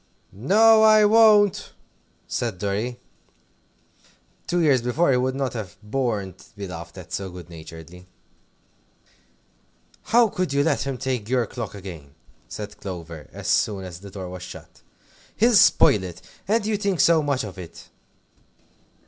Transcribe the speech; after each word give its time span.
"No, 0.33 0.81
I 0.81 1.05
won't!" 1.05 1.73
said 2.27 2.57
Dorry. 2.57 2.99
Two 4.47 4.57
years 4.59 4.81
before 4.81 5.11
he 5.11 5.17
would 5.17 5.35
not 5.35 5.53
have 5.53 5.77
borne 5.83 6.33
to 6.33 6.45
be 6.57 6.67
laughed 6.67 6.97
at 6.97 7.13
so 7.13 7.29
good 7.29 7.51
naturedly. 7.51 8.07
"How 10.05 10.27
could 10.29 10.53
you 10.53 10.63
let 10.63 10.87
him 10.87 10.97
take 10.97 11.29
your 11.29 11.45
clock 11.45 11.75
again?" 11.75 12.15
said 12.49 12.79
Clover, 12.79 13.29
as 13.31 13.47
soon 13.47 13.83
as 13.83 13.99
the 13.99 14.09
door 14.09 14.27
was 14.29 14.41
shut. 14.41 14.81
"He'll 15.35 15.53
spoil 15.53 16.03
it. 16.03 16.23
And 16.47 16.65
you 16.65 16.77
think 16.77 16.99
so 16.99 17.21
much 17.21 17.43
of 17.43 17.59
it." 17.59 17.87